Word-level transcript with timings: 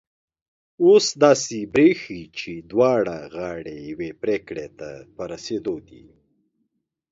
اوس 0.83 1.05
داسي 1.21 1.61
برېښي 1.73 2.21
چي 2.37 2.53
دواړه 2.71 3.17
غاړې 3.35 3.75
یوې 3.89 4.09
پرېکړي 4.21 4.67
ته 4.79 4.89
په 5.15 5.23
رسېدو 5.31 5.75
دي 5.87 6.05